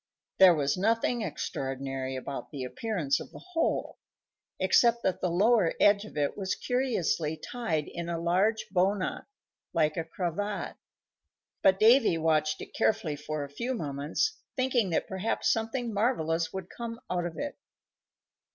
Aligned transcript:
There 0.39 0.55
was 0.55 0.77
nothing 0.77 1.21
extraordinary 1.21 2.15
about 2.15 2.49
the 2.49 2.63
appearance 2.63 3.19
of 3.19 3.29
the 3.31 3.37
hole 3.53 3.99
(except 4.59 5.03
that 5.03 5.21
the 5.21 5.29
lower 5.29 5.75
edge 5.79 6.05
of 6.05 6.17
it 6.17 6.35
was 6.35 6.55
curiously 6.55 7.37
tied 7.37 7.87
in 7.87 8.09
a 8.09 8.17
large 8.19 8.65
bow 8.71 8.95
knot, 8.95 9.27
like 9.73 9.97
a 9.97 10.03
cravat); 10.03 10.77
but 11.61 11.79
Davy 11.79 12.17
watched 12.17 12.61
it 12.61 12.73
carefully 12.73 13.15
for 13.15 13.43
a 13.43 13.47
few 13.47 13.75
moments, 13.75 14.39
thinking 14.55 14.89
that 14.89 15.07
perhaps 15.07 15.53
something 15.53 15.93
marvellous 15.93 16.51
would 16.51 16.71
come 16.71 16.99
out 17.07 17.27
of 17.27 17.37
it. 17.37 17.59